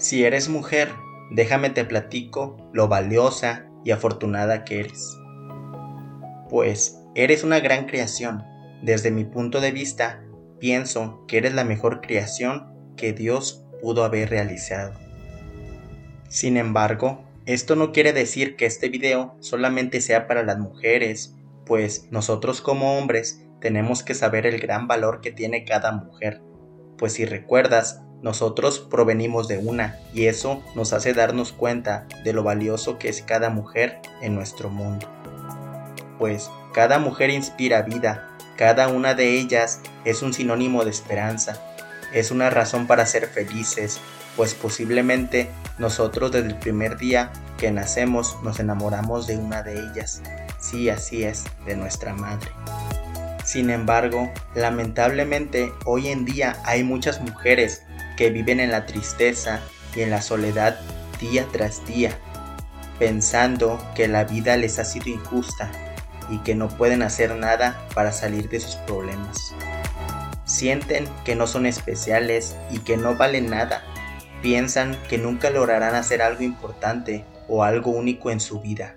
[0.00, 0.94] Si eres mujer,
[1.30, 5.14] déjame te platico lo valiosa y afortunada que eres.
[6.48, 8.42] Pues eres una gran creación.
[8.80, 10.24] Desde mi punto de vista,
[10.58, 14.94] pienso que eres la mejor creación que Dios pudo haber realizado.
[16.30, 21.36] Sin embargo, esto no quiere decir que este video solamente sea para las mujeres,
[21.66, 26.40] pues nosotros como hombres tenemos que saber el gran valor que tiene cada mujer.
[26.96, 32.42] Pues si recuerdas, nosotros provenimos de una y eso nos hace darnos cuenta de lo
[32.42, 35.08] valioso que es cada mujer en nuestro mundo.
[36.18, 41.58] Pues cada mujer inspira vida, cada una de ellas es un sinónimo de esperanza,
[42.12, 44.00] es una razón para ser felices,
[44.36, 50.22] pues posiblemente nosotros desde el primer día que nacemos nos enamoramos de una de ellas.
[50.58, 52.50] Sí, así es, de nuestra madre.
[53.44, 57.82] Sin embargo, lamentablemente hoy en día hay muchas mujeres
[58.20, 59.62] que viven en la tristeza
[59.96, 60.78] y en la soledad
[61.18, 62.18] día tras día,
[62.98, 65.72] pensando que la vida les ha sido injusta
[66.28, 69.54] y que no pueden hacer nada para salir de sus problemas.
[70.44, 73.82] Sienten que no son especiales y que no valen nada.
[74.42, 78.96] Piensan que nunca lograrán hacer algo importante o algo único en su vida.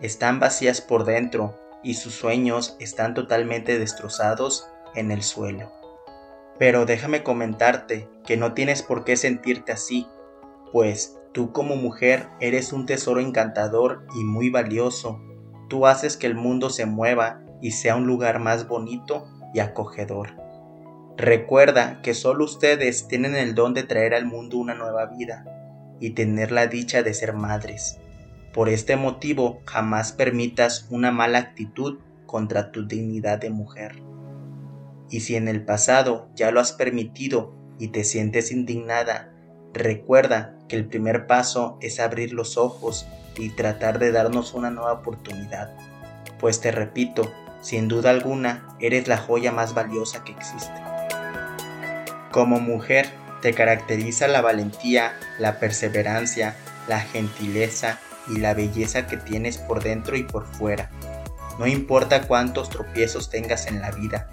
[0.00, 5.79] Están vacías por dentro y sus sueños están totalmente destrozados en el suelo.
[6.60, 10.06] Pero déjame comentarte que no tienes por qué sentirte así,
[10.72, 15.22] pues tú como mujer eres un tesoro encantador y muy valioso.
[15.70, 20.36] Tú haces que el mundo se mueva y sea un lugar más bonito y acogedor.
[21.16, 25.46] Recuerda que solo ustedes tienen el don de traer al mundo una nueva vida
[25.98, 28.00] y tener la dicha de ser madres.
[28.52, 34.02] Por este motivo jamás permitas una mala actitud contra tu dignidad de mujer.
[35.10, 39.32] Y si en el pasado ya lo has permitido y te sientes indignada,
[39.74, 44.92] recuerda que el primer paso es abrir los ojos y tratar de darnos una nueva
[44.92, 45.76] oportunidad.
[46.38, 47.30] Pues te repito,
[47.60, 50.80] sin duda alguna, eres la joya más valiosa que existe.
[52.30, 53.06] Como mujer,
[53.42, 56.54] te caracteriza la valentía, la perseverancia,
[56.88, 57.98] la gentileza
[58.28, 60.90] y la belleza que tienes por dentro y por fuera.
[61.58, 64.30] No importa cuántos tropiezos tengas en la vida,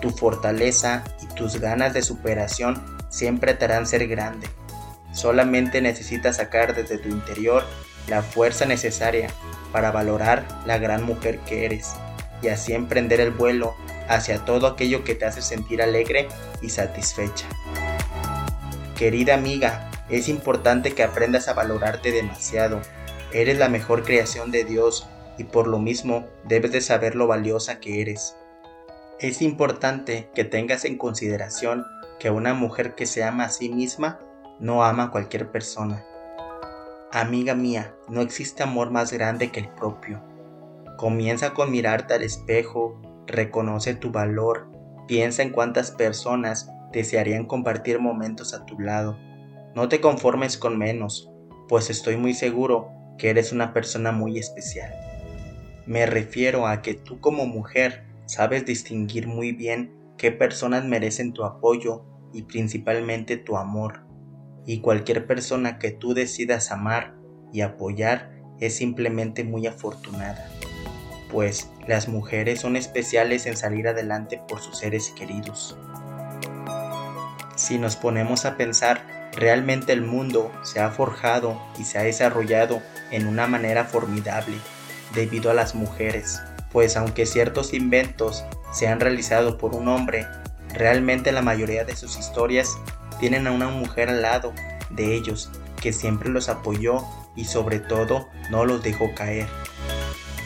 [0.00, 4.48] tu fortaleza y tus ganas de superación siempre te harán ser grande.
[5.12, 7.64] Solamente necesitas sacar desde tu interior
[8.08, 9.28] la fuerza necesaria
[9.72, 11.94] para valorar la gran mujer que eres
[12.42, 13.74] y así emprender el vuelo
[14.08, 16.28] hacia todo aquello que te hace sentir alegre
[16.62, 17.46] y satisfecha.
[18.96, 22.80] Querida amiga, es importante que aprendas a valorarte demasiado.
[23.32, 25.08] Eres la mejor creación de Dios
[25.38, 28.36] y por lo mismo debes de saber lo valiosa que eres.
[29.18, 31.86] Es importante que tengas en consideración
[32.18, 34.20] que una mujer que se ama a sí misma
[34.60, 36.04] no ama a cualquier persona.
[37.12, 40.22] Amiga mía, no existe amor más grande que el propio.
[40.98, 44.68] Comienza con mirarte al espejo, reconoce tu valor,
[45.08, 49.16] piensa en cuántas personas desearían compartir momentos a tu lado.
[49.74, 51.30] No te conformes con menos,
[51.68, 54.92] pues estoy muy seguro que eres una persona muy especial.
[55.86, 61.44] Me refiero a que tú como mujer sabes distinguir muy bien qué personas merecen tu
[61.44, 64.04] apoyo y principalmente tu amor.
[64.66, 67.14] Y cualquier persona que tú decidas amar
[67.52, 70.50] y apoyar es simplemente muy afortunada.
[71.30, 75.78] Pues las mujeres son especiales en salir adelante por sus seres queridos.
[77.56, 82.82] Si nos ponemos a pensar, realmente el mundo se ha forjado y se ha desarrollado
[83.10, 84.56] en una manera formidable
[85.14, 86.40] debido a las mujeres
[86.76, 90.26] pues aunque ciertos inventos se han realizado por un hombre,
[90.74, 92.76] realmente la mayoría de sus historias
[93.18, 94.52] tienen a una mujer al lado
[94.90, 95.50] de ellos
[95.80, 97.02] que siempre los apoyó
[97.34, 99.48] y sobre todo no los dejó caer.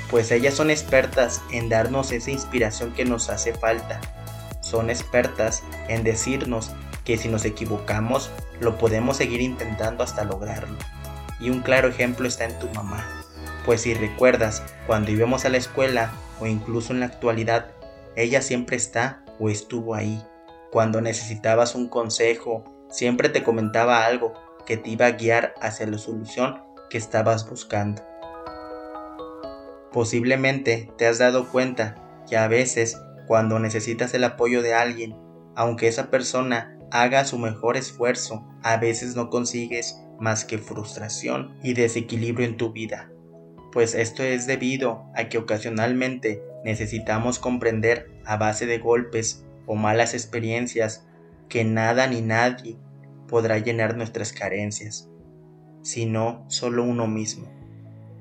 [0.08, 4.00] Pues ellas son expertas en darnos esa inspiración que nos hace falta.
[4.60, 6.70] Son expertas en decirnos
[7.04, 8.30] que si nos equivocamos
[8.60, 10.76] lo podemos seguir intentando hasta lograrlo.
[11.40, 13.04] Y un claro ejemplo está en tu mamá
[13.64, 16.10] pues si recuerdas, cuando íbamos a la escuela
[16.40, 17.72] o incluso en la actualidad,
[18.16, 20.22] ella siempre está o estuvo ahí.
[20.72, 24.32] Cuando necesitabas un consejo, siempre te comentaba algo
[24.66, 28.02] que te iba a guiar hacia la solución que estabas buscando.
[29.92, 31.96] Posiblemente te has dado cuenta
[32.28, 35.16] que a veces cuando necesitas el apoyo de alguien,
[35.56, 41.74] aunque esa persona haga su mejor esfuerzo, a veces no consigues más que frustración y
[41.74, 43.10] desequilibrio en tu vida
[43.72, 50.14] pues esto es debido a que ocasionalmente necesitamos comprender a base de golpes o malas
[50.14, 51.06] experiencias
[51.48, 52.76] que nada ni nadie
[53.28, 55.08] podrá llenar nuestras carencias,
[55.82, 57.48] sino solo uno mismo.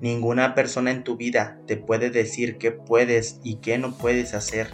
[0.01, 4.69] Ninguna persona en tu vida te puede decir qué puedes y qué no puedes hacer.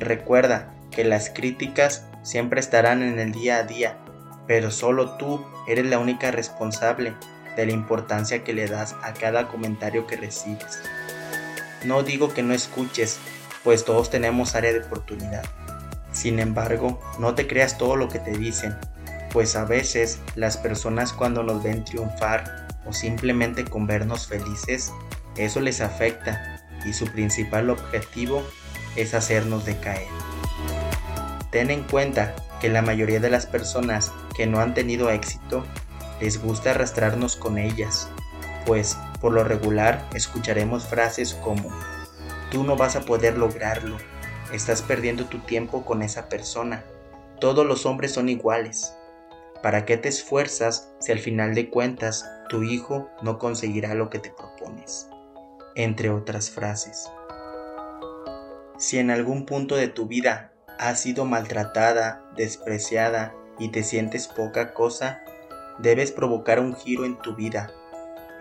[0.00, 3.98] Recuerda que las críticas siempre estarán en el día a día,
[4.46, 7.14] pero solo tú eres la única responsable
[7.56, 10.80] de la importancia que le das a cada comentario que recibes.
[11.84, 13.18] No digo que no escuches,
[13.64, 15.44] pues todos tenemos área de oportunidad.
[16.12, 18.76] Sin embargo, no te creas todo lo que te dicen,
[19.32, 24.92] pues a veces las personas cuando nos ven triunfar o simplemente con vernos felices,
[25.36, 28.42] eso les afecta y su principal objetivo
[28.96, 30.08] es hacernos decaer.
[31.50, 35.64] Ten en cuenta que la mayoría de las personas que no han tenido éxito
[36.20, 38.08] les gusta arrastrarnos con ellas,
[38.66, 41.70] pues por lo regular escucharemos frases como
[42.50, 43.96] tú no vas a poder lograrlo,
[44.52, 46.84] estás perdiendo tu tiempo con esa persona,
[47.40, 48.94] todos los hombres son iguales,
[49.62, 54.18] ¿Para qué te esfuerzas si al final de cuentas tu hijo no conseguirá lo que
[54.18, 55.06] te propones?
[55.74, 57.10] Entre otras frases.
[58.78, 64.72] Si en algún punto de tu vida has sido maltratada, despreciada y te sientes poca
[64.72, 65.22] cosa,
[65.82, 67.70] debes provocar un giro en tu vida.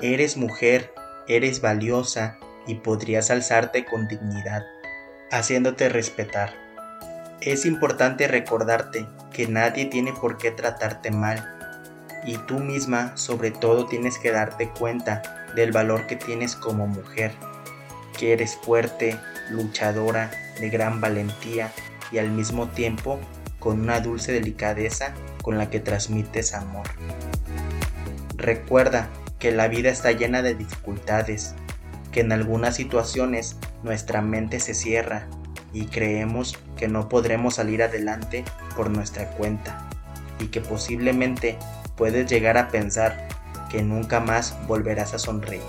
[0.02, 0.94] Eres mujer,
[1.28, 2.38] eres valiosa
[2.68, 4.64] y podrías alzarte con dignidad,
[5.32, 6.54] haciéndote respetar.
[7.42, 11.56] Es importante recordarte que nadie tiene por qué tratarte mal
[12.26, 15.22] y tú misma sobre todo tienes que darte cuenta
[15.56, 17.32] del valor que tienes como mujer,
[18.18, 19.18] que eres fuerte,
[19.50, 21.72] luchadora, de gran valentía
[22.12, 23.20] y al mismo tiempo
[23.60, 26.88] con una dulce delicadeza con la que transmites amor.
[28.40, 31.56] Recuerda que la vida está llena de dificultades,
[32.14, 35.28] que en algunas situaciones nuestra mente se cierra
[35.74, 38.46] y creemos que no podremos salir adelante
[38.78, 39.90] por nuestra cuenta
[40.40, 41.60] y que posiblemente
[41.98, 43.28] puedes llegar a pensar
[43.70, 45.62] que nunca más volverás a sonreír.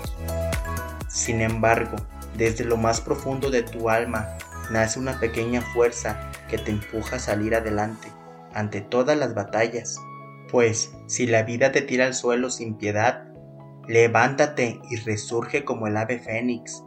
[1.09, 1.97] Sin embargo,
[2.37, 4.29] desde lo más profundo de tu alma
[4.71, 8.07] nace una pequeña fuerza que te empuja a salir adelante
[8.53, 9.99] ante todas las batallas.
[10.51, 13.23] Pues si la vida te tira al suelo sin piedad,
[13.87, 16.83] levántate y resurge como el ave fénix.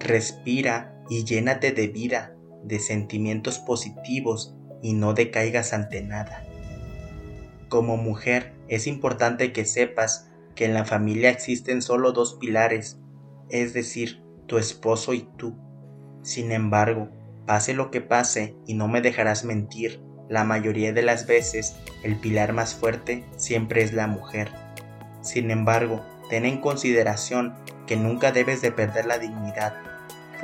[0.00, 2.34] Respira y llénate de vida
[2.64, 6.44] de sentimientos positivos y no decaigas ante nada.
[7.68, 12.98] Como mujer es importante que sepas que en la familia existen solo dos pilares,
[13.48, 15.56] es decir, tu esposo y tú.
[16.22, 17.08] Sin embargo,
[17.46, 22.16] pase lo que pase y no me dejarás mentir, la mayoría de las veces el
[22.16, 24.50] pilar más fuerte siempre es la mujer.
[25.22, 27.54] Sin embargo, ten en consideración
[27.86, 29.74] que nunca debes de perder la dignidad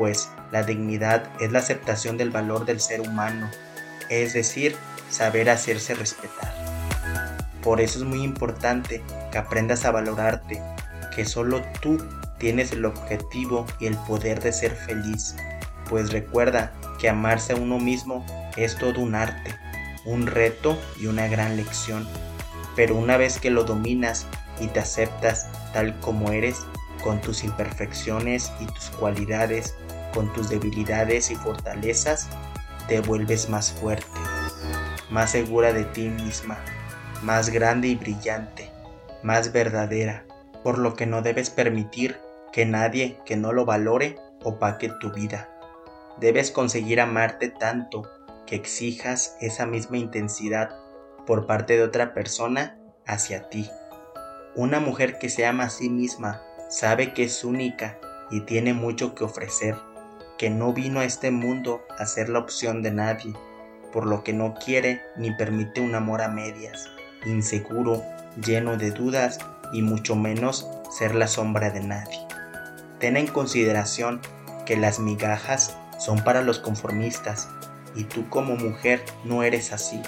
[0.00, 3.50] pues la dignidad es la aceptación del valor del ser humano,
[4.08, 4.74] es decir,
[5.10, 6.54] saber hacerse respetar.
[7.62, 10.62] Por eso es muy importante que aprendas a valorarte,
[11.14, 12.02] que solo tú
[12.38, 15.36] tienes el objetivo y el poder de ser feliz,
[15.88, 18.24] pues recuerda que amarse a uno mismo
[18.56, 19.54] es todo un arte,
[20.04, 22.06] un reto y una gran lección.
[22.76, 24.26] Pero una vez que lo dominas
[24.60, 26.66] y te aceptas tal como eres,
[27.02, 29.74] con tus imperfecciones y tus cualidades,
[30.14, 32.28] con tus debilidades y fortalezas,
[32.88, 34.06] te vuelves más fuerte,
[35.10, 36.58] más segura de ti misma,
[37.22, 38.70] más grande y brillante,
[39.22, 40.24] más verdadera,
[40.62, 42.18] por lo que no debes permitir
[42.52, 45.48] que nadie que no lo valore opaque tu vida.
[46.18, 48.10] Debes conseguir amarte tanto
[48.50, 50.70] que exijas esa misma intensidad
[51.24, 52.76] por parte de otra persona
[53.06, 53.70] hacia ti.
[54.56, 59.14] Una mujer que se ama a sí misma sabe que es única y tiene mucho
[59.14, 59.76] que ofrecer,
[60.36, 63.34] que no vino a este mundo a ser la opción de nadie,
[63.92, 66.90] por lo que no quiere ni permite un amor a medias,
[67.24, 68.02] inseguro,
[68.44, 69.38] lleno de dudas
[69.72, 72.18] y mucho menos ser la sombra de nadie.
[72.98, 74.20] Ten en consideración
[74.66, 77.48] que las migajas son para los conformistas
[77.94, 80.00] y tú como mujer no eres así.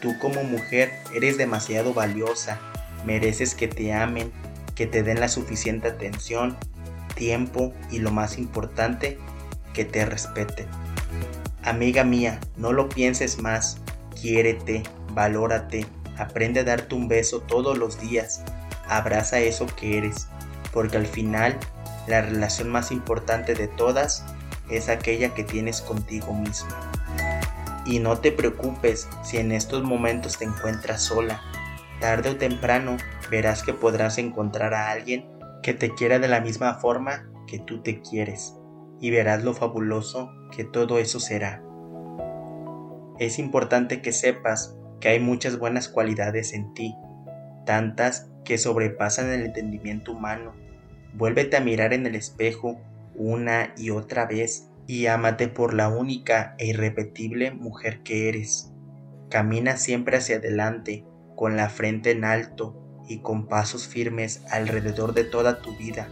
[0.00, 2.60] Tú como mujer eres demasiado valiosa,
[3.04, 4.32] mereces que te amen
[4.74, 6.56] que te den la suficiente atención,
[7.14, 9.18] tiempo y lo más importante,
[9.74, 10.66] que te respeten.
[11.62, 13.78] Amiga mía, no lo pienses más,
[14.20, 15.86] quiérete, valórate,
[16.18, 18.42] aprende a darte un beso todos los días,
[18.88, 20.26] abraza eso que eres,
[20.72, 21.58] porque al final
[22.06, 24.24] la relación más importante de todas
[24.68, 26.76] es aquella que tienes contigo misma.
[27.84, 31.40] Y no te preocupes si en estos momentos te encuentras sola,
[32.00, 32.96] tarde o temprano
[33.30, 35.28] verás que podrás encontrar a alguien
[35.62, 38.54] que te quiera de la misma forma que tú te quieres
[39.00, 41.62] y verás lo fabuloso que todo eso será.
[43.18, 46.96] Es importante que sepas que hay muchas buenas cualidades en ti,
[47.66, 50.54] tantas que sobrepasan el entendimiento humano.
[51.14, 52.80] Vuélvete a mirar en el espejo
[53.14, 58.72] una y otra vez y ámate por la única e irrepetible mujer que eres.
[59.30, 61.04] Camina siempre hacia adelante,
[61.36, 66.08] con la frente en alto y con pasos firmes alrededor de toda tu vida.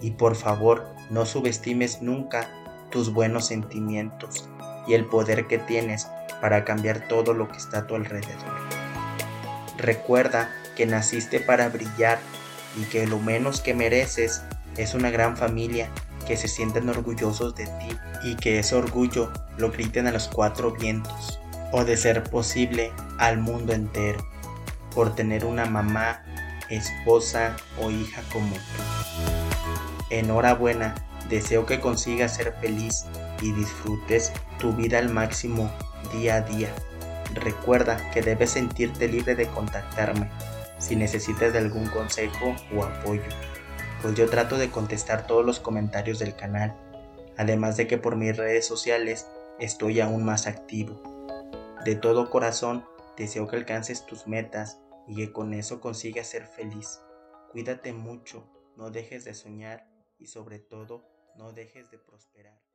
[0.00, 2.48] Y por favor, no subestimes nunca
[2.90, 4.48] tus buenos sentimientos
[4.86, 6.08] y el poder que tienes
[6.40, 8.56] para cambiar todo lo que está a tu alrededor.
[9.76, 12.18] Recuerda que naciste para brillar
[12.80, 14.42] y que lo menos que mereces
[14.76, 15.90] es una gran familia
[16.30, 17.88] que se sienten orgullosos de ti
[18.22, 21.40] y que ese orgullo lo griten a los cuatro vientos
[21.72, 24.24] o de ser posible al mundo entero
[24.94, 26.22] por tener una mamá,
[26.68, 30.10] esposa o hija como tú.
[30.10, 30.94] Enhorabuena,
[31.28, 33.06] deseo que consigas ser feliz
[33.42, 35.68] y disfrutes tu vida al máximo
[36.12, 36.72] día a día.
[37.34, 40.30] Recuerda que debes sentirte libre de contactarme
[40.78, 43.22] si necesitas de algún consejo o apoyo,
[44.02, 46.74] pues yo trato de contestar todos los comentarios del canal,
[47.36, 49.26] además de que por mis redes sociales
[49.58, 51.02] estoy aún más activo.
[51.84, 52.84] De todo corazón,
[53.16, 57.00] deseo que alcances tus metas y que con eso consigas ser feliz.
[57.52, 59.86] Cuídate mucho, no dejes de soñar
[60.18, 61.04] y sobre todo
[61.36, 62.69] no dejes de prosperar.